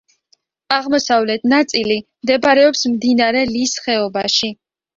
აღმოსავლეთი 0.77 1.51
ნაწილი 1.51 1.99
მდებარეობს 2.07 2.83
მდინარე 2.97 3.47
ლის 3.55 3.79
ხეობაში. 3.87 4.55